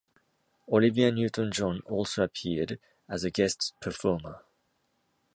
[0.71, 4.43] Olivia Newton-John also appeared as a guest performer.